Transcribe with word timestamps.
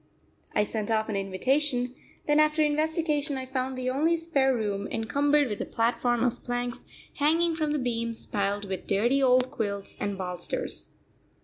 I 0.55 0.63
sent 0.63 0.89
off 0.89 1.09
an 1.09 1.15
invitation; 1.15 1.93
then 2.25 2.39
after 2.39 2.63
investigation 2.63 3.37
I 3.37 3.45
found 3.45 3.77
the 3.77 3.91
only 3.91 4.17
spare 4.17 4.51
room 4.51 4.87
encumbered 4.87 5.47
with 5.47 5.61
a 5.61 5.65
platform 5.65 6.23
of 6.23 6.43
planks 6.43 6.85
hanging 7.19 7.53
from 7.55 7.69
the 7.71 7.77
beams, 7.77 8.25
piled 8.25 8.65
with 8.65 8.87
dirty 8.87 9.21
old 9.21 9.51
quilts 9.51 9.95
and 9.99 10.17
bolsters. 10.17 10.93